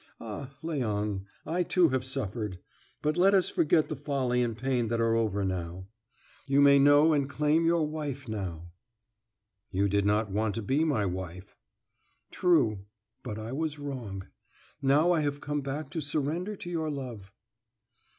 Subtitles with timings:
[0.19, 2.57] Ah, Léon, I too have suffered.
[3.03, 5.89] But let us forget the folly and pain that are over now.
[6.47, 8.71] You may know and claim your wife now."
[9.69, 11.55] "You did not want to be my wife"
[12.31, 12.87] "True,
[13.21, 14.25] but I was wrong;
[14.81, 17.31] now I have come back to surrender to your love."